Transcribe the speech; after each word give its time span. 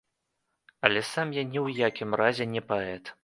Але 0.89 1.03
сам 1.09 1.27
я 1.37 1.43
ні 1.51 1.59
ў 1.63 1.85
якім 1.89 2.17
разе 2.21 2.51
не 2.57 2.61
паэт. 2.73 3.17